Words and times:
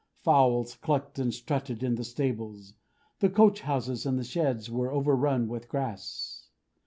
Fowls 0.23 0.73
clucked 0.73 1.19
and 1.19 1.31
strutted 1.31 1.83
in 1.83 1.93
the 1.93 2.03
stables; 2.03 2.71
and 2.71 2.77
the 3.19 3.29
coach 3.35 3.61
houses 3.61 4.03
and 4.03 4.25
sheds 4.25 4.67
were 4.67 4.91
overrun 4.91 5.47
with 5.47 5.69
grass. 5.69 6.47